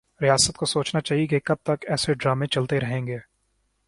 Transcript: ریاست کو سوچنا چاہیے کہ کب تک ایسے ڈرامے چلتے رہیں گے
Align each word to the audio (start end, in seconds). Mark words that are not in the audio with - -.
ریاست 0.21 0.55
کو 0.55 0.65
سوچنا 0.65 1.01
چاہیے 1.01 1.27
کہ 1.27 1.39
کب 1.39 1.55
تک 1.63 1.85
ایسے 1.89 2.13
ڈرامے 2.13 2.47
چلتے 2.47 2.79
رہیں 2.79 3.05
گے 3.07 3.17